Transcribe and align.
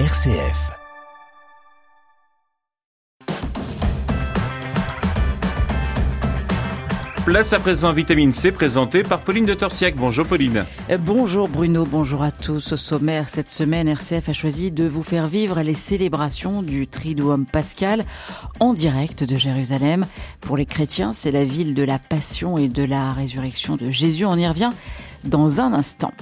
RCF. 0.00 0.72
Place 7.24 7.52
à 7.52 7.60
présent 7.60 7.92
vitamine 7.92 8.32
C 8.32 8.50
présentée 8.50 9.04
par 9.04 9.22
Pauline 9.22 9.46
de 9.46 9.54
Torsiac. 9.54 9.94
Bonjour 9.94 10.26
Pauline. 10.26 10.64
Euh, 10.90 10.98
bonjour 10.98 11.48
Bruno, 11.48 11.86
bonjour 11.86 12.24
à 12.24 12.32
tous. 12.32 12.72
Au 12.72 12.76
sommaire, 12.76 13.28
cette 13.28 13.52
semaine, 13.52 13.86
RCF 13.86 14.28
a 14.28 14.32
choisi 14.32 14.72
de 14.72 14.84
vous 14.84 15.04
faire 15.04 15.28
vivre 15.28 15.62
les 15.62 15.74
célébrations 15.74 16.62
du 16.62 16.88
Triduum 16.88 17.46
Pascal 17.46 18.04
en 18.58 18.74
direct 18.74 19.22
de 19.22 19.36
Jérusalem. 19.36 20.06
Pour 20.40 20.56
les 20.56 20.66
chrétiens, 20.66 21.12
c'est 21.12 21.30
la 21.30 21.44
ville 21.44 21.74
de 21.74 21.84
la 21.84 22.00
passion 22.00 22.58
et 22.58 22.66
de 22.66 22.82
la 22.82 23.12
résurrection 23.12 23.76
de 23.76 23.90
Jésus. 23.90 24.24
On 24.24 24.34
y 24.34 24.48
revient 24.48 24.70
dans 25.28 25.60
un 25.60 25.72
instant. 25.72 26.12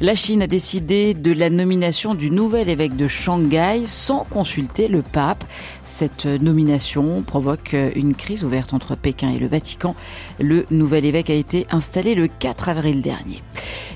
La 0.00 0.14
Chine 0.14 0.42
a 0.42 0.46
décidé 0.46 1.14
de 1.14 1.32
la 1.32 1.50
nomination 1.50 2.14
du 2.14 2.30
nouvel 2.30 2.68
évêque 2.68 2.96
de 2.96 3.08
Shanghai 3.08 3.82
sans 3.86 4.24
consulter 4.24 4.88
le 4.88 5.02
pape. 5.02 5.44
Cette 5.92 6.24
nomination 6.24 7.20
provoque 7.20 7.76
une 7.94 8.14
crise 8.14 8.44
ouverte 8.44 8.72
entre 8.72 8.96
Pékin 8.96 9.28
et 9.28 9.38
le 9.38 9.46
Vatican. 9.46 9.94
Le 10.40 10.64
nouvel 10.70 11.04
évêque 11.04 11.28
a 11.28 11.34
été 11.34 11.66
installé 11.70 12.14
le 12.14 12.28
4 12.28 12.70
avril 12.70 13.02
dernier. 13.02 13.42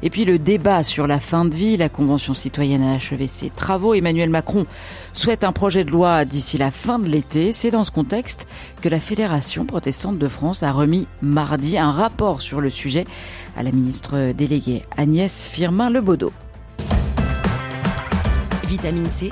Et 0.03 0.11
puis 0.11 0.27
le 0.27 0.39
débat 0.39 0.85
sur 0.85 1.07
la 1.07 1.21
fin 1.21 1.47
de 1.47 1.55
vie, 1.55 1.79
la 1.79 1.89
Convention 1.89 2.35
citoyenne 2.35 2.83
a 2.83 2.93
achevé 2.93 3.27
ses 3.29 3.49
travaux. 3.49 3.95
Emmanuel 3.95 4.29
Macron 4.29 4.67
souhaite 5.15 5.43
un 5.43 5.53
projet 5.53 5.85
de 5.85 5.91
loi 5.91 6.27
d'ici 6.27 6.59
la 6.59 6.71
fin 6.71 6.99
de 6.99 7.09
l'été. 7.09 7.51
C'est 7.51 7.71
dans 7.71 7.83
ce 7.83 7.91
contexte 7.91 8.47
que 8.83 8.91
la 8.91 9.01
Fédération 9.01 9.65
protestante 9.65 10.19
de 10.19 10.29
France 10.29 10.63
a 10.63 10.73
remis 10.73 11.07
mardi 11.23 11.79
un 11.79 11.93
rapport 11.93 12.43
sur 12.43 12.61
le 12.61 12.69
sujet 12.69 13.05
à 13.57 13.63
la 13.63 13.73
ministre 13.73 14.33
déléguée 14.33 14.83
Agnès 14.99 15.47
Firmin-Lebaudot. 15.47 16.33
Vitamine 18.67 19.09
C, 19.09 19.31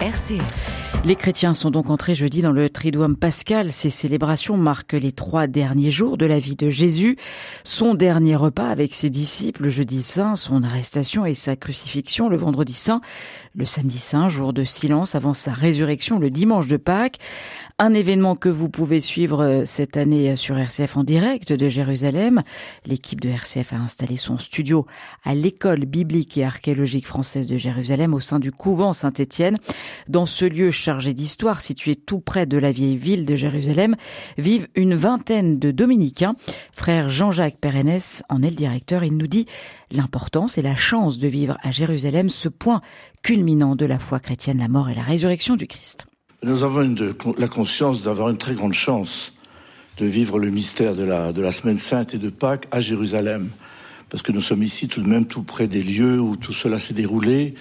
RCF. 0.00 0.69
Les 1.02 1.16
chrétiens 1.16 1.54
sont 1.54 1.70
donc 1.70 1.88
entrés 1.88 2.14
jeudi 2.14 2.42
dans 2.42 2.52
le 2.52 2.68
Triduum 2.68 3.16
pascal. 3.16 3.70
Ces 3.70 3.88
célébrations 3.88 4.58
marquent 4.58 4.92
les 4.92 5.12
trois 5.12 5.46
derniers 5.46 5.90
jours 5.90 6.18
de 6.18 6.26
la 6.26 6.38
vie 6.38 6.56
de 6.56 6.68
Jésus. 6.68 7.16
Son 7.64 7.94
dernier 7.94 8.36
repas 8.36 8.68
avec 8.68 8.92
ses 8.92 9.08
disciples 9.08 9.62
le 9.62 9.70
jeudi 9.70 10.02
saint, 10.02 10.36
son 10.36 10.62
arrestation 10.62 11.24
et 11.24 11.34
sa 11.34 11.56
crucifixion 11.56 12.28
le 12.28 12.36
vendredi 12.36 12.74
saint, 12.74 13.00
le 13.54 13.64
samedi 13.64 13.98
saint, 13.98 14.28
jour 14.28 14.52
de 14.52 14.64
silence 14.64 15.14
avant 15.14 15.32
sa 15.32 15.52
résurrection 15.52 16.18
le 16.18 16.28
dimanche 16.28 16.66
de 16.66 16.76
Pâques. 16.76 17.16
Un 17.78 17.94
événement 17.94 18.36
que 18.36 18.50
vous 18.50 18.68
pouvez 18.68 19.00
suivre 19.00 19.42
euh, 19.42 19.64
cette 19.64 19.96
année 19.96 20.36
sur 20.36 20.58
RCF 20.58 20.98
en 20.98 21.04
direct 21.04 21.54
de 21.54 21.70
Jérusalem. 21.70 22.42
L'équipe 22.84 23.22
de 23.22 23.30
RCF 23.30 23.72
a 23.72 23.76
installé 23.76 24.18
son 24.18 24.36
studio 24.36 24.86
à 25.24 25.34
l'école 25.34 25.86
biblique 25.86 26.36
et 26.36 26.44
archéologique 26.44 27.06
française 27.06 27.46
de 27.46 27.56
Jérusalem 27.56 28.12
au 28.12 28.20
sein 28.20 28.38
du 28.38 28.52
couvent 28.52 28.92
Saint-Étienne. 28.92 29.56
Dans 30.08 30.26
ce 30.26 30.44
lieu 30.44 30.70
chargé 30.90 31.14
d'histoire 31.14 31.60
situé 31.60 31.94
tout 31.94 32.18
près 32.18 32.46
de 32.46 32.58
la 32.58 32.72
vieille 32.72 32.96
ville 32.96 33.24
de 33.24 33.36
Jérusalem 33.36 33.94
vivent 34.38 34.66
une 34.74 34.96
vingtaine 34.96 35.60
de 35.60 35.70
dominicains. 35.70 36.34
Frère 36.72 37.08
Jean-Jacques 37.08 37.58
Pérennes 37.60 38.00
en 38.28 38.42
est 38.42 38.50
le 38.50 38.56
directeur. 38.56 39.04
Il 39.04 39.16
nous 39.16 39.28
dit 39.28 39.46
l'importance 39.92 40.58
et 40.58 40.62
la 40.62 40.74
chance 40.74 41.18
de 41.18 41.28
vivre 41.28 41.56
à 41.62 41.70
Jérusalem, 41.70 42.28
ce 42.28 42.48
point 42.48 42.80
culminant 43.22 43.76
de 43.76 43.86
la 43.86 44.00
foi 44.00 44.18
chrétienne, 44.18 44.58
la 44.58 44.66
mort 44.66 44.90
et 44.90 44.96
la 44.96 45.02
résurrection 45.02 45.54
du 45.54 45.68
Christ. 45.68 46.06
Nous 46.42 46.64
avons 46.64 46.92
la 47.38 47.48
conscience 47.48 48.02
d'avoir 48.02 48.28
une 48.28 48.38
très 48.38 48.54
grande 48.54 48.72
chance 48.72 49.32
de 49.96 50.06
vivre 50.06 50.40
le 50.40 50.50
mystère 50.50 50.96
de 50.96 51.04
la 51.04 51.52
semaine 51.52 51.78
sainte 51.78 52.14
et 52.14 52.18
de 52.18 52.30
Pâques 52.30 52.66
à 52.72 52.80
Jérusalem. 52.80 53.48
Parce 54.10 54.22
que 54.22 54.32
nous 54.32 54.40
sommes 54.40 54.62
ici 54.62 54.88
tout 54.88 55.00
de 55.00 55.08
même 55.08 55.26
tout 55.26 55.42
près 55.42 55.68
des 55.68 55.82
lieux 55.82 56.20
où 56.20 56.36
tout 56.36 56.52
cela 56.52 56.78
s'est 56.78 56.94
déroulé. 56.94 57.54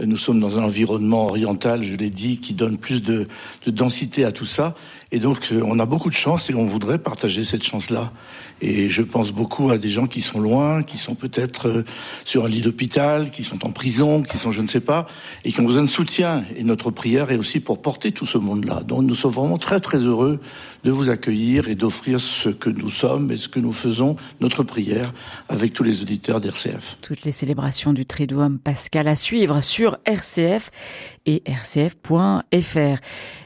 Nous 0.00 0.16
sommes 0.16 0.40
dans 0.40 0.58
un 0.58 0.64
environnement 0.64 1.26
oriental, 1.26 1.82
je 1.82 1.96
l'ai 1.96 2.08
dit, 2.08 2.38
qui 2.38 2.54
donne 2.54 2.78
plus 2.78 3.02
de, 3.02 3.28
de, 3.66 3.70
densité 3.70 4.24
à 4.24 4.32
tout 4.32 4.46
ça. 4.46 4.74
Et 5.10 5.18
donc, 5.18 5.52
on 5.62 5.78
a 5.78 5.84
beaucoup 5.84 6.08
de 6.08 6.14
chance 6.14 6.48
et 6.48 6.54
on 6.54 6.64
voudrait 6.64 6.98
partager 6.98 7.44
cette 7.44 7.62
chance-là. 7.62 8.10
Et 8.62 8.88
je 8.88 9.02
pense 9.02 9.32
beaucoup 9.32 9.70
à 9.70 9.76
des 9.76 9.90
gens 9.90 10.06
qui 10.06 10.22
sont 10.22 10.40
loin, 10.40 10.82
qui 10.82 10.96
sont 10.96 11.14
peut-être 11.14 11.68
euh, 11.68 11.84
sur 12.24 12.46
un 12.46 12.48
lit 12.48 12.62
d'hôpital, 12.62 13.30
qui 13.30 13.42
sont 13.42 13.66
en 13.66 13.70
prison, 13.70 14.22
qui 14.22 14.38
sont 14.38 14.50
je 14.50 14.62
ne 14.62 14.68
sais 14.68 14.80
pas, 14.80 15.06
et 15.44 15.52
qui 15.52 15.60
ont 15.60 15.64
besoin 15.64 15.82
de 15.82 15.88
soutien. 15.88 16.44
Et 16.56 16.62
notre 16.62 16.90
prière 16.90 17.30
est 17.30 17.36
aussi 17.36 17.60
pour 17.60 17.82
porter 17.82 18.12
tout 18.12 18.24
ce 18.24 18.38
monde-là. 18.38 18.82
Donc 18.86 19.02
nous 19.02 19.14
sommes 19.14 19.32
vraiment 19.32 19.58
très 19.58 19.80
très 19.80 19.98
heureux 19.98 20.40
de 20.84 20.90
vous 20.90 21.10
accueillir 21.10 21.68
et 21.68 21.74
d'offrir 21.74 22.18
ce 22.20 22.48
que 22.48 22.70
nous 22.70 22.90
sommes 22.90 23.30
et 23.30 23.36
ce 23.36 23.48
que 23.48 23.60
nous 23.60 23.72
faisons, 23.72 24.16
notre 24.40 24.62
prière, 24.62 25.12
avec 25.48 25.74
tous 25.74 25.82
les 25.82 25.91
auditeurs 26.00 26.40
d'RCF. 26.40 26.98
Toutes 27.02 27.24
les 27.24 27.32
célébrations 27.32 27.92
du 27.92 28.06
Triduum 28.06 28.58
Pascal 28.58 29.08
à 29.08 29.16
suivre 29.16 29.60
sur 29.60 29.98
RCF 30.04 30.70
et 31.26 31.42
rcf.fr. 31.46 33.00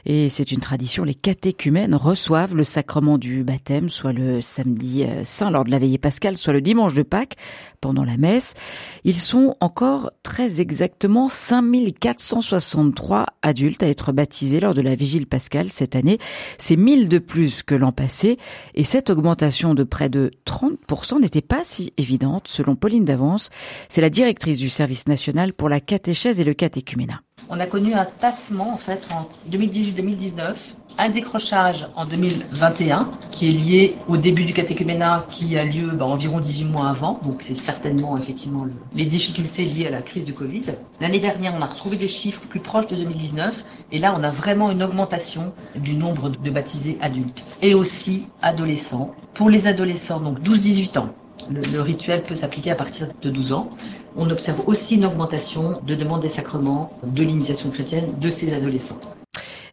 Et 0.05 0.29
c'est 0.29 0.51
une 0.51 0.59
tradition, 0.59 1.03
les 1.03 1.15
catéchumènes 1.15 1.95
reçoivent 1.95 2.55
le 2.55 2.63
sacrement 2.63 3.17
du 3.17 3.43
baptême, 3.43 3.89
soit 3.89 4.13
le 4.13 4.41
samedi 4.41 5.03
euh, 5.03 5.23
saint 5.23 5.49
lors 5.49 5.63
de 5.63 5.71
la 5.71 5.79
veillée 5.79 5.97
pascale, 5.97 6.37
soit 6.37 6.53
le 6.53 6.61
dimanche 6.61 6.93
de 6.93 7.03
Pâques 7.03 7.35
pendant 7.81 8.03
la 8.03 8.17
messe. 8.17 8.55
Ils 9.03 9.15
sont 9.15 9.55
encore 9.59 10.11
très 10.23 10.61
exactement 10.61 11.29
5463 11.29 13.25
adultes 13.41 13.83
à 13.83 13.87
être 13.87 14.11
baptisés 14.11 14.59
lors 14.59 14.73
de 14.73 14.81
la 14.81 14.95
vigile 14.95 15.27
pascale 15.27 15.69
cette 15.69 15.95
année. 15.95 16.17
C'est 16.57 16.75
1000 16.75 17.09
de 17.09 17.19
plus 17.19 17.63
que 17.63 17.75
l'an 17.75 17.91
passé 17.91 18.37
et 18.75 18.83
cette 18.83 19.09
augmentation 19.09 19.73
de 19.73 19.83
près 19.83 20.09
de 20.09 20.31
30% 20.45 21.21
n'était 21.21 21.41
pas 21.41 21.63
si 21.63 21.93
évidente 21.97 22.47
selon 22.47 22.75
Pauline 22.75 23.05
Davance. 23.05 23.49
C'est 23.89 24.01
la 24.01 24.09
directrice 24.09 24.59
du 24.59 24.69
service 24.69 25.07
national 25.07 25.53
pour 25.53 25.69
la 25.69 25.79
catéchèse 25.79 26.39
et 26.39 26.43
le 26.43 26.53
catéchuménat. 26.53 27.21
On 27.49 27.61
a 27.61 27.65
connu 27.65 27.93
un 27.93 28.03
tassement 28.03 28.73
en 28.73 28.77
fait 28.77 29.07
en 29.09 29.29
2018-2019, 29.49 30.55
un 30.97 31.09
décrochage 31.09 31.87
en 31.95 32.05
2021 32.05 33.09
qui 33.31 33.47
est 33.47 33.51
lié 33.51 33.95
au 34.09 34.17
début 34.17 34.43
du 34.43 34.51
catéchuménat 34.51 35.25
qui 35.29 35.57
a 35.57 35.63
lieu 35.63 35.91
bah, 35.91 36.05
environ 36.07 36.41
18 36.41 36.65
mois 36.65 36.89
avant. 36.89 37.21
Donc 37.23 37.41
c'est 37.41 37.55
certainement 37.55 38.17
effectivement 38.17 38.65
le, 38.65 38.73
les 38.93 39.05
difficultés 39.05 39.63
liées 39.63 39.87
à 39.87 39.91
la 39.91 40.01
crise 40.01 40.25
du 40.25 40.33
Covid. 40.33 40.63
L'année 40.99 41.19
dernière, 41.19 41.53
on 41.57 41.61
a 41.61 41.67
retrouvé 41.67 41.95
des 41.95 42.09
chiffres 42.09 42.41
plus 42.49 42.59
proches 42.59 42.87
de 42.87 42.97
2019 42.97 43.63
et 43.93 43.97
là 43.97 44.13
on 44.17 44.23
a 44.23 44.29
vraiment 44.29 44.69
une 44.69 44.83
augmentation 44.83 45.53
du 45.75 45.95
nombre 45.95 46.29
de 46.29 46.49
baptisés 46.49 46.97
adultes 46.99 47.45
et 47.61 47.73
aussi 47.73 48.27
adolescents. 48.41 49.15
Pour 49.33 49.49
les 49.49 49.67
adolescents, 49.67 50.19
donc 50.19 50.41
12-18 50.41 50.99
ans, 50.99 51.13
le, 51.49 51.81
rituel 51.81 52.23
peut 52.23 52.35
s'appliquer 52.35 52.71
à 52.71 52.75
partir 52.75 53.07
de 53.21 53.29
12 53.29 53.53
ans. 53.53 53.69
On 54.17 54.29
observe 54.29 54.63
aussi 54.67 54.95
une 54.95 55.05
augmentation 55.05 55.79
de 55.85 55.95
demande 55.95 56.21
des 56.21 56.29
sacrements 56.29 56.89
de 57.03 57.23
l'initiation 57.23 57.69
chrétienne 57.69 58.13
de 58.19 58.29
ces 58.29 58.53
adolescents 58.53 58.99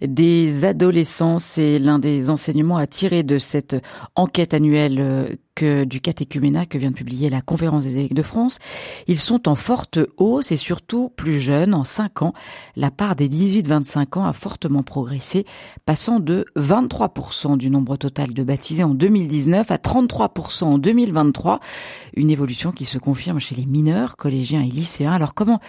des 0.01 0.65
adolescents. 0.65 1.39
C'est 1.39 1.79
l'un 1.79 1.99
des 1.99 2.29
enseignements 2.29 2.77
à 2.77 2.87
tirer 2.87 3.23
de 3.23 3.39
cette 3.39 3.77
enquête 4.17 4.53
annuelle 4.53 5.39
que 5.55 5.85
du 5.85 6.01
catéchuménat 6.01 6.67
que 6.67 6.79
vient 6.79 6.91
de 6.91 6.97
publier 6.97 7.31
la 7.31 7.41
Conférence 7.41 7.85
des 7.85 7.99
évêques 7.99 8.15
de 8.15 8.23
France. 8.23 8.59
Ils 9.07 9.19
sont 9.19 9.49
en 9.49 9.55
forte 9.55 9.99
hausse 10.17 10.53
et 10.53 10.57
surtout 10.57 11.11
plus 11.17 11.41
jeunes. 11.41 11.75
En 11.75 11.85
5 11.85 12.23
ans, 12.23 12.33
la 12.77 12.91
part 12.91 13.17
des 13.17 13.29
18-25 13.29 14.19
ans 14.19 14.27
a 14.27 14.33
fortement 14.33 14.83
progressé, 14.83 15.47
passant 15.87 16.21
de 16.21 16.47
23% 16.57 17.57
du 17.57 17.71
nombre 17.71 17.97
total 17.97 18.35
de 18.35 18.43
baptisés 18.43 18.85
en 18.85 18.95
2019 18.95 19.71
à 19.71 19.77
33% 19.77 20.65
en 20.65 20.79
2023. 20.79 21.61
Une 22.15 22.31
évolution 22.31 22.73
qui 22.73 22.85
se 22.85 22.99
confirme 22.99 23.41
chez 23.41 23.55
les 23.55 23.67
mineurs, 23.67 24.17
collégiens 24.17 24.63
et 24.63 24.71
lycéens. 24.71 25.13
Alors 25.13 25.35
comment 25.35 25.61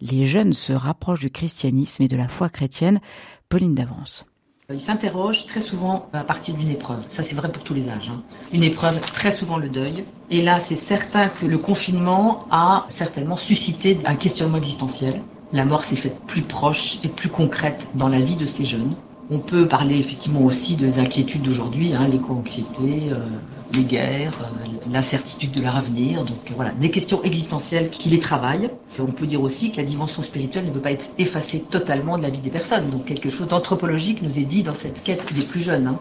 les 0.00 0.26
jeunes 0.26 0.52
se 0.52 0.72
rapprochent 0.72 1.20
du 1.20 1.30
christianisme 1.30 2.02
et 2.02 2.08
de 2.08 2.16
la 2.16 2.28
foi 2.28 2.48
chrétienne? 2.48 3.00
Pauline 3.48 3.74
d'avance. 3.74 4.26
Ils 4.72 4.80
s'interrogent 4.80 5.44
très 5.44 5.60
souvent 5.60 6.08
à 6.14 6.24
partir 6.24 6.54
d'une 6.54 6.70
épreuve. 6.70 7.04
Ça, 7.10 7.22
c'est 7.22 7.34
vrai 7.34 7.52
pour 7.52 7.62
tous 7.62 7.74
les 7.74 7.90
âges. 7.90 8.10
Hein. 8.10 8.22
Une 8.50 8.62
épreuve, 8.62 8.98
très 8.98 9.30
souvent 9.30 9.58
le 9.58 9.68
deuil. 9.68 10.06
Et 10.30 10.40
là, 10.40 10.58
c'est 10.58 10.74
certain 10.74 11.28
que 11.28 11.44
le 11.44 11.58
confinement 11.58 12.46
a 12.50 12.86
certainement 12.88 13.36
suscité 13.36 13.98
un 14.06 14.14
questionnement 14.14 14.56
existentiel. 14.56 15.20
La 15.52 15.66
mort 15.66 15.84
s'est 15.84 15.96
faite 15.96 16.18
plus 16.26 16.40
proche 16.40 16.98
et 17.04 17.08
plus 17.08 17.28
concrète 17.28 17.90
dans 17.94 18.08
la 18.08 18.20
vie 18.20 18.36
de 18.36 18.46
ces 18.46 18.64
jeunes. 18.64 18.96
On 19.30 19.38
peut 19.38 19.66
parler 19.66 19.98
effectivement 19.98 20.44
aussi 20.44 20.76
des 20.76 20.98
inquiétudes 20.98 21.42
d'aujourd'hui, 21.42 21.94
hein, 21.94 22.08
l'éco-anxiété, 22.08 23.10
euh, 23.10 23.20
les 23.72 23.84
guerres, 23.84 24.34
euh, 24.42 24.90
l'incertitude 24.92 25.50
de 25.52 25.62
leur 25.62 25.76
avenir. 25.76 26.24
Donc 26.24 26.52
voilà, 26.54 26.72
des 26.72 26.90
questions 26.90 27.22
existentielles 27.22 27.88
qui 27.88 28.10
les 28.10 28.18
travaillent. 28.18 28.70
On 28.98 29.06
peut 29.06 29.26
dire 29.26 29.42
aussi 29.42 29.72
que 29.72 29.78
la 29.78 29.84
dimension 29.84 30.22
spirituelle 30.22 30.66
ne 30.66 30.70
peut 30.70 30.80
pas 30.80 30.92
être 30.92 31.10
effacée 31.18 31.60
totalement 31.60 32.18
de 32.18 32.22
la 32.22 32.30
vie 32.30 32.40
des 32.40 32.50
personnes. 32.50 32.90
Donc 32.90 33.06
quelque 33.06 33.30
chose 33.30 33.48
d'anthropologique 33.48 34.20
nous 34.20 34.38
est 34.38 34.44
dit 34.44 34.62
dans 34.62 34.74
cette 34.74 35.02
quête 35.02 35.32
des 35.32 35.44
plus 35.44 35.60
jeunes. 35.60 35.86
Hein. 35.86 35.98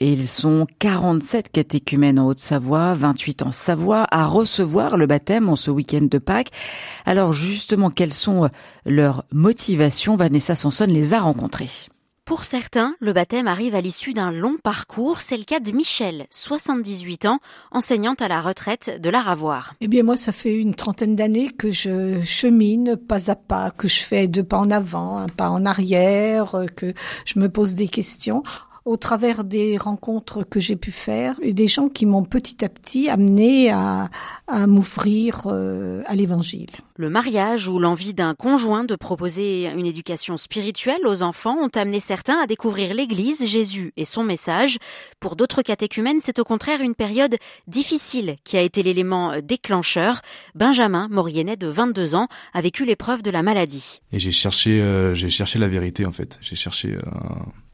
Et 0.00 0.10
ils 0.12 0.26
sont 0.26 0.66
47 0.78 1.52
catéchumènes 1.52 2.18
en 2.18 2.26
Haute-Savoie, 2.26 2.94
28 2.94 3.42
en 3.42 3.52
Savoie, 3.52 4.06
à 4.10 4.26
recevoir 4.26 4.96
le 4.96 5.06
baptême 5.06 5.48
en 5.48 5.56
ce 5.56 5.70
week-end 5.70 6.06
de 6.10 6.18
Pâques. 6.18 6.50
Alors 7.04 7.32
justement, 7.32 7.90
quelles 7.90 8.14
sont 8.14 8.48
leurs 8.86 9.24
motivations? 9.30 10.16
Vanessa 10.16 10.56
Sanson 10.56 10.86
les 10.88 11.12
a 11.12 11.20
rencontrés. 11.20 11.68
Pour 12.30 12.44
certains, 12.44 12.94
le 13.00 13.12
baptême 13.12 13.48
arrive 13.48 13.74
à 13.74 13.80
l'issue 13.80 14.12
d'un 14.12 14.30
long 14.30 14.54
parcours. 14.62 15.20
C'est 15.20 15.36
le 15.36 15.42
cas 15.42 15.58
de 15.58 15.72
Michel, 15.72 16.28
78 16.30 17.26
ans, 17.26 17.40
enseignante 17.72 18.22
à 18.22 18.28
la 18.28 18.40
retraite 18.40 19.00
de 19.02 19.10
l'Aravoir. 19.10 19.74
Eh 19.80 19.88
bien, 19.88 20.04
moi, 20.04 20.16
ça 20.16 20.30
fait 20.30 20.54
une 20.54 20.76
trentaine 20.76 21.16
d'années 21.16 21.50
que 21.50 21.72
je 21.72 22.22
chemine 22.22 22.94
pas 22.94 23.32
à 23.32 23.34
pas, 23.34 23.72
que 23.72 23.88
je 23.88 23.98
fais 23.98 24.28
deux 24.28 24.44
pas 24.44 24.58
en 24.58 24.70
avant, 24.70 25.16
un 25.16 25.28
pas 25.28 25.50
en 25.50 25.66
arrière, 25.66 26.66
que 26.76 26.94
je 27.24 27.40
me 27.40 27.48
pose 27.48 27.74
des 27.74 27.88
questions 27.88 28.44
au 28.84 28.96
travers 28.96 29.44
des 29.44 29.76
rencontres 29.76 30.44
que 30.44 30.60
j'ai 30.60 30.76
pu 30.76 30.90
faire 30.90 31.36
et 31.42 31.52
des 31.52 31.68
gens 31.68 31.88
qui 31.88 32.06
m'ont 32.06 32.24
petit 32.24 32.64
à 32.64 32.68
petit 32.68 33.08
amené 33.08 33.70
à, 33.70 34.08
à 34.46 34.66
m'ouvrir 34.66 35.42
euh, 35.46 36.02
à 36.06 36.14
l'évangile. 36.14 36.70
Le 36.96 37.10
mariage 37.10 37.68
ou 37.68 37.78
l'envie 37.78 38.14
d'un 38.14 38.34
conjoint 38.34 38.84
de 38.84 38.94
proposer 38.96 39.66
une 39.66 39.86
éducation 39.86 40.36
spirituelle 40.36 41.06
aux 41.06 41.22
enfants 41.22 41.56
ont 41.60 41.70
amené 41.74 42.00
certains 42.00 42.38
à 42.38 42.46
découvrir 42.46 42.94
l'Église, 42.94 43.46
Jésus 43.46 43.92
et 43.96 44.04
son 44.04 44.22
message. 44.22 44.78
Pour 45.18 45.36
d'autres 45.36 45.62
catéchumènes, 45.62 46.20
c'est 46.20 46.38
au 46.38 46.44
contraire 46.44 46.80
une 46.80 46.94
période 46.94 47.36
difficile 47.66 48.36
qui 48.44 48.56
a 48.56 48.62
été 48.62 48.82
l'élément 48.82 49.40
déclencheur. 49.42 50.20
Benjamin, 50.54 51.08
Mauriennais 51.10 51.56
de 51.56 51.68
22 51.68 52.14
ans, 52.14 52.28
a 52.52 52.60
vécu 52.60 52.84
l'épreuve 52.84 53.22
de 53.22 53.30
la 53.30 53.42
maladie. 53.42 54.00
Et 54.12 54.18
j'ai 54.18 54.30
cherché, 54.30 54.80
euh, 54.80 55.14
j'ai 55.14 55.30
cherché 55.30 55.58
la 55.58 55.68
vérité 55.68 56.06
en 56.06 56.12
fait. 56.12 56.38
J'ai 56.40 56.56
cherché 56.56 56.94
euh, 56.94 57.00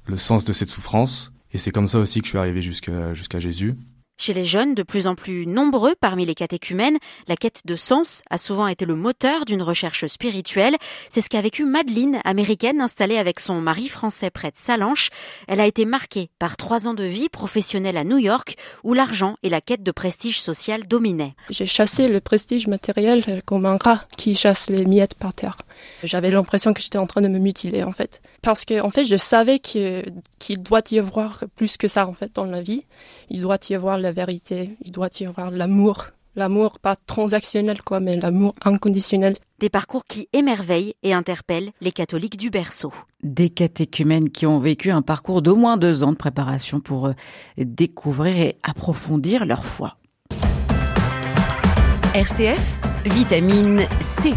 le 0.06 0.17
sens 0.17 0.44
de 0.44 0.53
cette 0.53 0.69
souffrance. 0.69 1.32
Et 1.53 1.58
c'est 1.58 1.70
comme 1.70 1.88
ça 1.88 1.99
aussi 1.99 2.20
que 2.20 2.26
je 2.26 2.31
suis 2.31 2.38
arrivé 2.38 2.62
jusqu'à 2.62 3.41
Jésus. 3.41 3.76
Chez 4.19 4.32
les 4.32 4.47
jeunes, 4.47 4.75
de 4.75 4.82
plus 4.82 5.06
en 5.06 5.14
plus 5.14 5.47
nombreux 5.47 5.94
parmi 6.00 6.25
les 6.25 6.35
catéchumènes, 6.35 6.97
la 7.29 7.37
quête 7.37 7.67
de 7.67 7.76
sens 7.76 8.23
a 8.31 8.38
souvent 8.38 8.67
été 8.67 8.87
le 8.87 8.94
moteur 8.94 9.44
d'une 9.44 9.61
recherche 9.61 10.06
spirituelle. 10.06 10.76
C'est 11.11 11.20
ce 11.20 11.29
qu'a 11.29 11.43
vécu 11.43 11.67
Madeleine, 11.67 12.20
américaine 12.25 12.81
installée 12.81 13.19
avec 13.19 13.41
son 13.41 13.61
mari 13.61 13.88
français 13.88 14.31
près 14.31 14.50
de 14.50 14.56
Salanches. 14.56 15.11
Elle 15.49 15.61
a 15.61 15.67
été 15.67 15.85
marquée 15.85 16.31
par 16.38 16.56
trois 16.56 16.88
ans 16.88 16.94
de 16.94 17.05
vie 17.05 17.29
professionnelle 17.29 17.99
à 17.99 18.05
New 18.05 18.17
York, 18.17 18.56
où 18.85 18.94
l'argent 18.94 19.37
et 19.43 19.50
la 19.50 19.61
quête 19.61 19.82
de 19.82 19.93
prestige 19.93 20.41
social 20.41 20.88
dominaient. 20.88 21.35
J'ai 21.50 21.67
chassé 21.67 22.08
le 22.08 22.23
prestige 22.23 22.69
matériel 22.69 23.43
comme 23.44 23.67
un 23.67 23.76
rat 23.76 24.06
qui 24.17 24.35
chasse 24.35 24.70
les 24.70 24.87
miettes 24.87 25.14
par 25.14 25.35
terre. 25.35 25.58
J'avais 26.02 26.31
l'impression 26.31 26.73
que 26.73 26.81
j'étais 26.81 26.99
en 26.99 27.06
train 27.06 27.20
de 27.20 27.28
me 27.28 27.38
mutiler 27.38 27.82
en 27.82 27.93
fait, 27.93 28.20
parce 28.43 28.64
que 28.64 28.81
en 28.81 28.90
fait 28.90 29.05
je 29.05 29.17
savais 29.17 29.58
qu'il 29.58 30.12
doit 30.58 30.82
y 30.90 30.99
avoir 30.99 31.44
plus 31.56 31.76
que 31.76 31.88
ça 31.88 32.06
en 32.06 32.12
fait 32.12 32.34
dans 32.34 32.44
la 32.44 32.61
vie. 32.61 32.84
Il 33.31 33.40
doit 33.40 33.58
y 33.69 33.75
avoir 33.75 33.99
la 33.99 34.12
vérité, 34.12 34.70
il 34.82 34.93
doit 34.93 35.08
y 35.20 35.26
avoir 35.26 35.50
l'amour, 35.50 36.08
l'amour 36.37 36.78
pas 36.78 36.96
transactionnel 36.96 37.82
quoi, 37.82 38.00
mais 38.00 38.17
l'amour 38.17 38.52
inconditionnel. 38.64 39.37
Des 39.58 39.70
parcours 39.70 40.05
qui 40.05 40.28
émerveillent 40.34 40.94
et 41.02 41.14
interpellent 41.14 41.73
les 41.81 41.93
catholiques 41.93 42.37
du 42.37 42.50
berceau. 42.50 42.93
Des 43.22 43.49
catéchumènes 43.49 44.29
qui 44.29 44.46
ont 44.46 44.58
vécu 44.58 44.90
un 44.90 45.02
parcours 45.02 45.40
d'au 45.40 45.56
moins 45.56 45.79
deux 45.79 46.05
ans 46.05 46.12
de 46.12 46.17
préparation 46.17 46.79
pour 46.79 47.06
euh, 47.06 47.12
découvrir 47.56 48.37
et 48.37 48.58
approfondir 48.62 49.46
leur 49.46 49.64
foi. 49.64 49.96
RCF, 52.14 52.81
vitamine 53.05 53.81
C. 54.00 54.32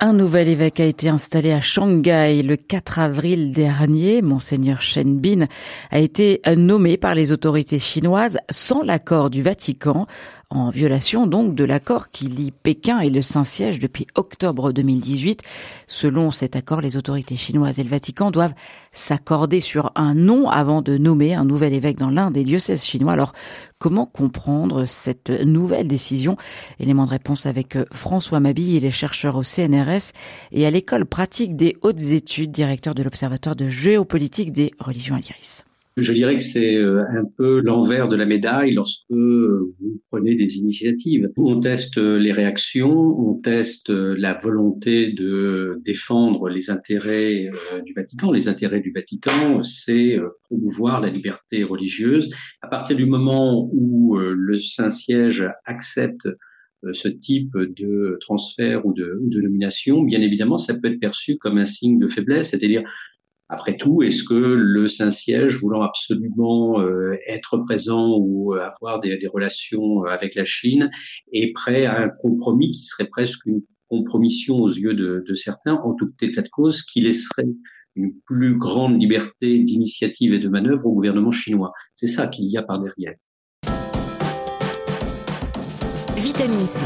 Un 0.00 0.12
nouvel 0.12 0.46
évêque 0.46 0.78
a 0.78 0.84
été 0.84 1.08
installé 1.08 1.50
à 1.50 1.60
Shanghai 1.60 2.42
le 2.44 2.56
4 2.56 3.00
avril 3.00 3.50
dernier. 3.50 4.22
Monseigneur 4.22 4.80
Shen 4.80 5.18
Bin 5.18 5.46
a 5.90 5.98
été 5.98 6.40
nommé 6.56 6.96
par 6.96 7.16
les 7.16 7.32
autorités 7.32 7.80
chinoises 7.80 8.38
sans 8.48 8.82
l'accord 8.82 9.28
du 9.28 9.42
Vatican 9.42 10.06
en 10.50 10.70
violation 10.70 11.26
donc 11.26 11.54
de 11.54 11.64
l'accord 11.64 12.10
qui 12.10 12.26
lie 12.26 12.52
Pékin 12.52 13.00
et 13.00 13.10
le 13.10 13.20
Saint-Siège 13.20 13.78
depuis 13.78 14.06
octobre 14.14 14.72
2018. 14.72 15.42
Selon 15.86 16.30
cet 16.30 16.56
accord, 16.56 16.80
les 16.80 16.96
autorités 16.96 17.36
chinoises 17.36 17.78
et 17.78 17.82
le 17.82 17.90
Vatican 17.90 18.30
doivent 18.30 18.54
s'accorder 18.90 19.60
sur 19.60 19.92
un 19.94 20.14
nom 20.14 20.48
avant 20.48 20.80
de 20.80 20.96
nommer 20.96 21.34
un 21.34 21.44
nouvel 21.44 21.74
évêque 21.74 21.98
dans 21.98 22.10
l'un 22.10 22.30
des 22.30 22.44
diocèses 22.44 22.84
chinois. 22.84 23.12
Alors, 23.12 23.32
comment 23.78 24.06
comprendre 24.06 24.86
cette 24.86 25.30
nouvelle 25.30 25.86
décision? 25.86 26.36
Élément 26.80 27.04
de 27.04 27.10
réponse 27.10 27.44
avec 27.44 27.76
euh, 27.76 27.84
François 27.92 28.40
Mabille, 28.40 28.76
il 28.76 28.84
est 28.86 28.90
chercheur 28.90 29.36
au 29.36 29.44
CNRS 29.44 30.12
et 30.52 30.66
à 30.66 30.70
l'école 30.70 31.04
pratique 31.04 31.56
des 31.56 31.76
hautes 31.82 32.00
études, 32.00 32.52
directeur 32.52 32.94
de 32.94 33.02
l'Observatoire 33.02 33.54
de 33.54 33.68
géopolitique 33.68 34.52
des 34.52 34.72
religions 34.80 35.16
à 35.16 35.18
l'IRIS. 35.18 35.67
Je 36.00 36.12
dirais 36.12 36.38
que 36.38 36.44
c'est 36.44 36.76
euh, 36.76 37.02
un 37.10 37.24
peu 37.24 37.60
l'envers 37.60 38.08
de 38.08 38.14
la 38.14 38.24
médaille 38.24 38.72
lorsque 38.72 39.10
euh, 39.10 39.74
vous 39.80 40.00
prenez 40.10 40.36
des 40.36 40.58
initiatives. 40.58 41.28
On 41.36 41.58
teste 41.58 41.98
euh, 41.98 42.18
les 42.18 42.30
réactions, 42.30 43.18
on 43.18 43.34
teste 43.34 43.88
la 43.90 44.34
volonté 44.34 45.10
de 45.10 45.80
défendre 45.84 46.48
les 46.50 46.70
intérêts 46.70 47.50
du 47.84 47.94
Vatican. 47.94 48.30
Les 48.30 48.46
intérêts 48.46 48.80
du 48.80 48.92
Vatican, 48.92 49.64
c'est 49.64 50.18
promouvoir 50.44 51.00
la 51.00 51.08
liberté 51.08 51.64
religieuse. 51.64 52.30
À 52.62 52.68
partir 52.68 52.96
du 52.96 53.06
moment 53.06 53.68
où 53.72 54.16
le 54.16 54.58
Saint-Siège 54.58 55.44
accepte 55.64 56.28
ce 56.92 57.08
type 57.08 57.56
de 57.56 58.18
transfert 58.20 58.86
ou 58.86 58.92
de, 58.92 59.18
de, 59.20 59.40
nomination, 59.40 60.02
bien 60.02 60.20
évidemment, 60.20 60.58
ça 60.58 60.74
peut 60.74 60.92
être 60.92 61.00
perçu 61.00 61.36
comme 61.38 61.58
un 61.58 61.64
signe 61.64 61.98
de 61.98 62.06
faiblesse, 62.06 62.50
c'est-à-dire 62.50 62.84
après 63.48 63.76
tout, 63.76 64.02
est-ce 64.02 64.24
que 64.24 64.34
le 64.34 64.88
Saint-Siège, 64.88 65.60
voulant 65.60 65.82
absolument 65.82 66.80
euh, 66.80 67.16
être 67.26 67.56
présent 67.58 68.16
ou 68.18 68.52
avoir 68.54 69.00
des, 69.00 69.16
des, 69.16 69.26
relations 69.26 70.04
avec 70.04 70.34
la 70.34 70.44
Chine, 70.44 70.90
est 71.32 71.52
prêt 71.54 71.86
à 71.86 71.98
un 71.98 72.08
compromis 72.08 72.70
qui 72.70 72.84
serait 72.84 73.08
presque 73.08 73.46
une 73.46 73.62
compromission 73.88 74.56
aux 74.56 74.68
yeux 74.68 74.94
de, 74.94 75.24
de 75.26 75.34
certains, 75.34 75.74
en 75.74 75.94
tout 75.94 76.12
état 76.20 76.42
de 76.42 76.48
cause, 76.48 76.82
qui 76.82 77.00
laisserait 77.00 77.48
une 77.96 78.12
plus 78.26 78.56
grande 78.56 79.00
liberté 79.00 79.58
d'initiative 79.60 80.34
et 80.34 80.38
de 80.38 80.48
manœuvre 80.48 80.86
au 80.86 80.92
gouvernement 80.92 81.32
chinois? 81.32 81.72
C'est 81.94 82.06
ça 82.06 82.28
qu'il 82.28 82.46
y 82.46 82.58
a 82.58 82.62
par 82.62 82.80
derrière. 82.80 83.14
Vitamine 86.16 86.66
C 86.66 86.84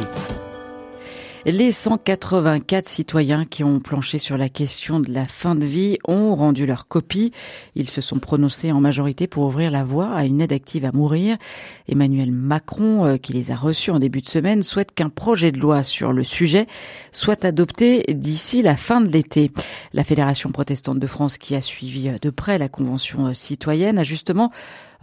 les 1.45 1.73
184 1.73 2.87
citoyens 2.87 3.45
qui 3.45 3.65
ont 3.65 3.81
planché 3.81 4.19
sur 4.19 4.37
la 4.37 4.49
question 4.49 5.01
de 5.01 5.11
la 5.11 5.27
fin 5.27 5.55
de 5.55 5.65
vie 5.65 5.99
ont 6.07 6.35
rendu 6.37 6.67
leur 6.67 6.87
copie. 6.87 7.33
Ils 7.75 7.91
se 7.91 8.01
sont 8.01 8.19
prononcés 8.19 8.71
en 8.71 8.81
majorité 8.81 9.27
pour 9.27 9.45
ouvrir 9.45 9.71
la 9.71 9.83
voie 9.83 10.15
à 10.15 10.25
une 10.25 10.41
aide 10.41 10.53
active 10.53 10.85
à 10.85 10.93
mourir. 10.93 11.37
Emmanuel 11.89 12.31
Macron, 12.31 13.07
euh, 13.07 13.17
qui 13.17 13.33
les 13.33 13.51
a 13.51 13.57
reçus 13.57 13.91
en 13.91 13.99
début 13.99 14.21
de 14.21 14.29
semaine, 14.29 14.63
souhaite 14.63 14.93
qu'un 14.93 15.09
projet 15.09 15.51
de 15.51 15.59
loi 15.59 15.83
sur 15.83 16.13
le 16.13 16.23
sujet 16.23 16.67
soit 17.11 17.45
adopté 17.45 18.05
d'ici 18.09 18.63
la 18.63 18.77
fin 18.77 19.01
de 19.01 19.09
l'été. 19.09 19.51
La 19.93 20.05
Fédération 20.05 20.51
protestante 20.51 21.01
de 21.01 21.07
France, 21.07 21.39
qui 21.39 21.57
a 21.57 21.61
suivi 21.61 22.11
de 22.21 22.31
près 22.31 22.59
la 22.59 22.69
Convention 22.69 23.27
euh, 23.27 23.35
citoyenne, 23.35 23.99
a 23.99 24.05
justement 24.05 24.51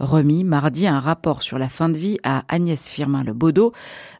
remis 0.00 0.44
mardi 0.44 0.86
un 0.86 0.98
rapport 0.98 1.42
sur 1.42 1.58
la 1.58 1.68
fin 1.68 1.88
de 1.88 1.96
vie 1.96 2.18
à 2.24 2.42
Agnès 2.48 2.88
Firmin-Le. 2.88 3.34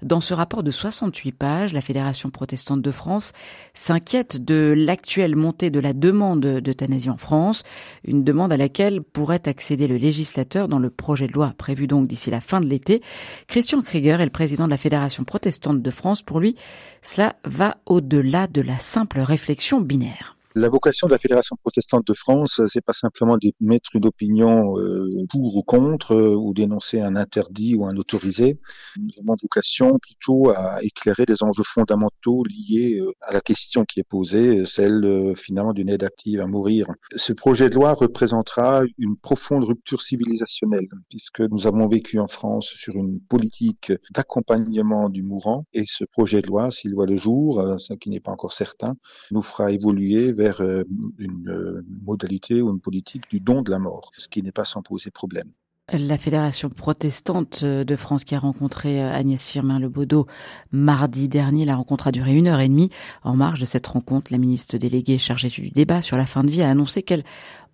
Dans 0.03 0.21
ce 0.21 0.35
rapport 0.35 0.63
de 0.63 0.71
68 0.71 1.33
pages, 1.33 1.73
la 1.73 1.81
Fédération 1.81 2.31
protestante 2.31 2.83
de 2.83 2.91
France 2.91 3.33
s'inquiète 3.75 4.45
de 4.45 4.75
l'actuelle 4.77 5.37
montée 5.37 5.71
de 5.71 5.81
la 5.81 5.93
demande 5.93 6.41
d'euthanasie 6.41 7.11
en 7.11 7.17
France, 7.17 7.65
une 8.05 8.23
demande 8.23 8.53
à 8.53 8.57
laquelle 8.57 9.03
pourrait 9.03 9.49
accéder 9.49 9.89
le 9.89 9.97
législateur 9.97 10.69
dans 10.69 10.79
le 10.79 10.91
projet 10.91 11.27
de 11.27 11.33
loi 11.33 11.53
prévu 11.57 11.87
donc 11.87 12.07
d'ici 12.07 12.31
la 12.31 12.41
fin 12.41 12.61
de 12.61 12.67
l'été. 12.67 13.03
Christian 13.49 13.83
Krieger 13.83 14.21
est 14.21 14.25
le 14.25 14.31
président 14.31 14.67
de 14.67 14.71
la 14.71 14.77
Fédération 14.77 15.25
protestante 15.25 15.83
de 15.83 15.91
France. 15.91 16.23
Pour 16.23 16.41
lui, 16.41 16.57
cela 17.03 17.37
va 17.45 17.79
au-delà 17.87 18.47
de 18.47 18.61
la 18.61 18.79
simple 18.79 19.21
réflexion 19.21 19.81
binaire. 19.81 20.37
La 20.57 20.69
vocation 20.69 21.07
de 21.07 21.13
la 21.13 21.19
Fédération 21.19 21.55
protestante 21.63 22.05
de 22.05 22.13
France, 22.13 22.61
c'est 22.67 22.85
pas 22.85 22.93
simplement 22.93 23.39
d'émettre 23.39 23.95
une 23.95 24.05
opinion 24.07 24.77
euh, 24.79 25.25
pour 25.29 25.57
ou 25.57 25.63
contre 25.63 26.13
euh, 26.13 26.35
ou 26.35 26.53
d'énoncer 26.55 27.01
un 27.01 27.15
interdit 27.15 27.77
ou 27.77 27.87
un 27.87 27.97
autorisé. 27.97 28.59
Nous 28.97 29.11
avons 29.21 29.37
vocation 29.41 30.01
plutôt 30.01 30.51
à 30.51 30.83
éclairer 30.83 31.25
des 31.25 31.45
enjeux 31.45 31.63
fondamentaux 31.65 32.43
liés 32.43 32.99
euh, 32.99 33.13
à 33.21 33.33
la 33.33 33.41
question 33.41 33.85
qui 33.85 34.01
est 34.01 34.09
posée, 34.09 34.67
celle 34.67 35.37
finalement 35.37 35.73
d'une 35.73 35.89
aide 35.89 36.03
active 36.03 36.41
à 36.41 36.47
mourir. 36.49 36.89
Ce 37.15 37.33
projet 37.33 37.71
de 37.71 37.77
loi 37.77 37.93
représentera 37.93 38.83
une 38.99 39.17
profonde 39.17 39.63
rupture 39.63 40.03
civilisationnelle 40.03 40.89
puisque 41.11 41.43
nous 41.43 41.69
avons 41.69 41.87
vécu 41.87 42.19
en 42.19 42.27
France 42.27 42.73
sur 42.75 42.97
une 42.97 43.21
politique 43.21 43.93
d'accompagnement 44.11 45.11
du 45.11 45.23
mourant 45.23 45.65
et 45.73 45.85
ce 45.87 46.05
projet 46.05 46.43
de 46.43 46.49
loi, 46.49 46.73
s'il 46.73 46.93
voit 46.95 47.07
le 47.07 47.17
jour, 47.17 47.65
ce 47.79 47.95
qui 47.95 48.11
n'est 48.11 48.19
pas 48.19 48.33
encore 48.33 48.53
certain, 48.53 48.97
nous 49.31 49.43
fera 49.43 49.71
évoluer 49.71 50.33
vers 50.41 50.63
euh, 50.63 50.85
une 51.19 51.51
euh, 51.51 51.85
modalité 52.07 52.63
ou 52.63 52.71
une 52.71 52.81
politique 52.81 53.29
du 53.31 53.41
don 53.41 53.61
de 53.61 53.71
la 53.71 53.79
mort, 53.79 54.11
ce 54.17 54.27
qui 54.27 54.43
n'est 54.43 54.53
pas 54.53 54.65
sans 54.65 54.83
poser 54.83 55.11
problème. 55.11 55.51
La 55.93 56.17
Fédération 56.19 56.71
protestante 56.71 57.65
de 57.65 57.97
France 57.97 58.25
qui 58.25 58.35
a 58.35 58.39
rencontré 58.39 59.03
euh, 59.03 59.13
Agnès 59.13 59.45
Firmin 59.45 59.79
Le 59.79 59.89
Baudot 59.89 60.27
mardi 60.73 61.29
dernier. 61.29 61.67
La 61.67 61.77
rencontre 61.77 62.07
a 62.07 62.13
duré 62.13 62.35
une 62.35 62.47
heure 62.47 62.61
et 62.61 62.69
demie. 62.69 62.91
En 63.23 63.35
marge 63.35 63.61
de 63.61 63.65
cette 63.67 63.87
rencontre, 63.87 64.33
la 64.33 64.39
ministre 64.39 64.79
déléguée 64.79 65.19
chargée 65.19 65.49
du 65.49 65.69
débat 65.69 66.01
sur 66.01 66.17
la 66.17 66.27
fin 66.27 66.43
de 66.43 66.51
vie 66.51 66.63
a 66.63 66.71
annoncé 66.71 67.03
qu'elle 67.03 67.25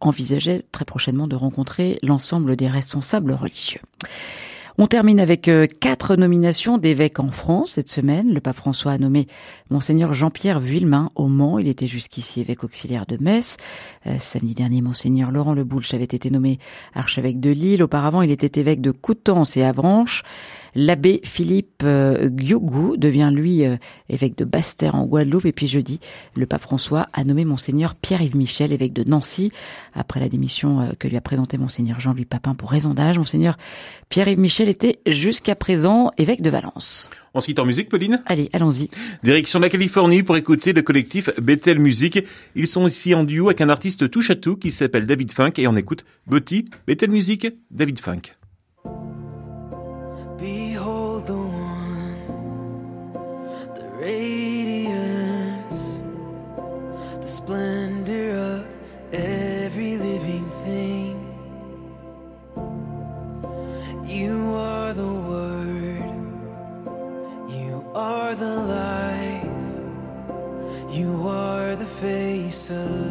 envisageait 0.00 0.64
très 0.72 0.84
prochainement 0.84 1.28
de 1.28 1.36
rencontrer 1.36 1.98
l'ensemble 2.02 2.56
des 2.56 2.68
responsables 2.68 3.32
religieux. 3.32 3.82
On 4.78 4.86
termine 4.86 5.20
avec 5.20 5.48
euh, 5.48 5.66
quatre 5.66 6.16
nominations 6.16 6.76
d'évêques 6.76 7.18
en 7.18 7.30
France 7.30 7.70
cette 7.72 7.88
semaine. 7.88 8.34
Le 8.34 8.40
pape 8.40 8.56
François 8.56 8.92
a 8.92 8.98
nommé 8.98 9.26
Monseigneur 9.70 10.12
Jean-Pierre 10.12 10.60
Vuillemin 10.60 11.10
au 11.14 11.28
Mans. 11.28 11.58
Il 11.58 11.66
était 11.66 11.86
jusqu'ici 11.86 12.42
évêque 12.42 12.62
auxiliaire 12.62 13.06
de 13.06 13.16
Metz. 13.18 13.56
Euh, 14.06 14.16
samedi 14.18 14.54
dernier, 14.54 14.82
Monseigneur 14.82 15.30
Laurent 15.30 15.54
Le 15.54 15.64
Boulch 15.64 15.94
avait 15.94 16.04
été 16.04 16.28
nommé 16.28 16.58
archevêque 16.94 17.40
de 17.40 17.48
Lille. 17.48 17.82
Auparavant, 17.82 18.20
il 18.20 18.30
était 18.30 18.60
évêque 18.60 18.82
de 18.82 18.90
Coutances 18.90 19.56
et 19.56 19.62
Avranches. 19.62 20.24
L'abbé 20.78 21.22
Philippe 21.24 21.82
euh, 21.84 22.28
devient 22.28 23.30
lui 23.32 23.64
euh, 23.64 23.78
évêque 24.10 24.36
de 24.36 24.44
Basse-Terre 24.44 24.94
en 24.94 25.06
Guadeloupe. 25.06 25.46
Et 25.46 25.52
puis 25.52 25.68
jeudi, 25.68 26.00
le 26.36 26.44
pape 26.44 26.60
François 26.60 27.06
a 27.14 27.24
nommé 27.24 27.46
monseigneur 27.46 27.94
Pierre-Yves 27.94 28.36
Michel, 28.36 28.74
évêque 28.74 28.92
de 28.92 29.02
Nancy, 29.02 29.50
après 29.94 30.20
la 30.20 30.28
démission 30.28 30.80
euh, 30.80 30.92
que 30.98 31.08
lui 31.08 31.16
a 31.16 31.22
présentée 31.22 31.56
monseigneur 31.56 31.98
Jean-Louis 31.98 32.26
Papin 32.26 32.54
pour 32.54 32.70
raison 32.70 32.92
d'âge. 32.92 33.16
Monseigneur 33.16 33.56
Pierre-Yves 34.10 34.38
Michel 34.38 34.68
était 34.68 34.98
jusqu'à 35.06 35.54
présent 35.54 36.10
évêque 36.18 36.42
de 36.42 36.50
Valence. 36.50 37.08
On 37.32 37.40
se 37.40 37.46
quitte 37.46 37.58
en 37.58 37.64
musique, 37.64 37.88
Pauline? 37.88 38.22
Allez, 38.26 38.50
allons-y. 38.52 38.90
Direction 39.22 39.60
la 39.60 39.70
Californie 39.70 40.22
pour 40.22 40.36
écouter 40.36 40.74
le 40.74 40.82
collectif 40.82 41.30
Bethel 41.40 41.78
Music. 41.78 42.22
Ils 42.54 42.68
sont 42.68 42.86
ici 42.86 43.14
en 43.14 43.24
duo 43.24 43.48
avec 43.48 43.62
un 43.62 43.70
artiste 43.70 44.10
touche 44.10 44.28
à 44.28 44.36
tout 44.36 44.56
qui 44.56 44.72
s'appelle 44.72 45.06
David 45.06 45.32
Funk 45.32 45.52
et 45.56 45.66
on 45.68 45.74
écoute 45.74 46.04
Betty, 46.26 46.66
Bethel 46.86 47.10
Music, 47.10 47.46
David 47.70 47.98
Funk. 47.98 48.20
radiance, 54.06 55.78
the 57.22 57.30
splendor 57.38 58.30
of 58.52 58.66
every 59.12 59.96
living 59.96 60.48
thing. 60.64 61.14
You 64.06 64.54
are 64.54 64.92
the 64.94 65.12
Word, 65.32 66.08
you 67.58 67.74
are 67.94 68.32
the 68.36 68.56
life, 68.80 69.64
you 70.98 71.10
are 71.26 71.74
the 71.74 71.90
face 72.02 72.70
of. 72.70 73.05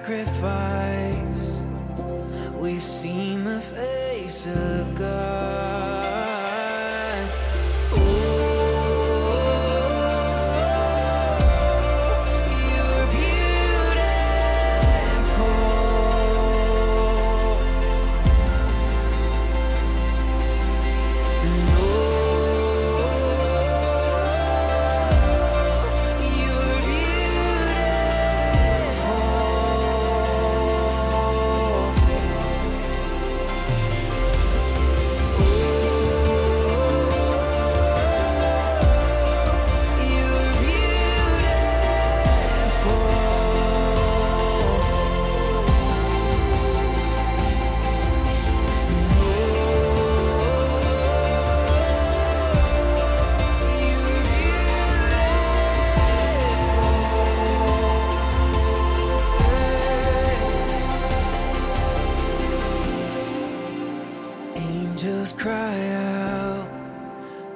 sacrifice. 0.00 1.60
We've 2.54 2.82
seen 2.82 3.44
the 3.44 3.60
face 3.60 4.46
of 4.46 4.94
God. 4.94 5.29
angels 65.02 65.32
cry 65.32 65.78
out 65.94 66.68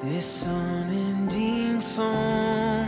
this 0.02 0.46
unending 0.46 1.78
song. 1.78 2.86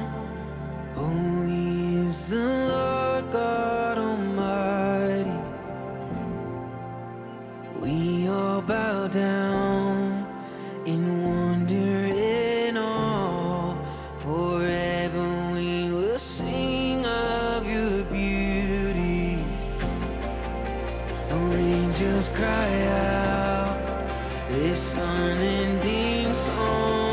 Holy 0.95 2.07
is 2.07 2.31
the 2.31 2.49
Lord 2.73 3.31
God 3.31 3.99
Almighty. 3.99 5.39
We 7.79 8.29
all 8.29 8.63
bow 8.63 9.09
down 9.09 10.27
in 10.87 11.23
wonder 11.23 11.77
and 11.77 12.79
awe. 12.79 13.77
Forever 14.21 15.53
we 15.53 15.91
will 15.93 16.19
sing 16.19 17.05
of 17.05 17.71
your 17.71 18.05
beauty. 18.05 19.45
Oh, 21.31 21.53
angels 21.53 22.31
cry 22.31 22.71
out 22.87 23.56
this 24.49 24.97
unending 24.97 26.33
song. 26.33 27.06